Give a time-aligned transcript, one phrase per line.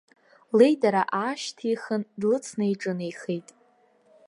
[0.57, 3.47] Леидара аашьҭихын, длыцны иҿынеихеит.